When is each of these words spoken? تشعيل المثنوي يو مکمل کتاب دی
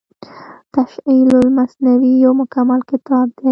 تشعيل 0.73 1.29
المثنوي 1.45 2.11
يو 2.21 2.31
مکمل 2.39 2.79
کتاب 2.89 3.27
دی 3.37 3.49